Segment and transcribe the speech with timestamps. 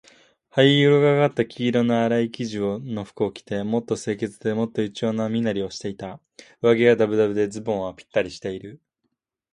[0.49, 6.19] 灰色がかった黄色のあらい生地の服を着て、もっと清潔で、もっと一様な身なりをしていた。
[6.63, 8.81] 上衣はだぶだぶで、ズボンはぴったりしている。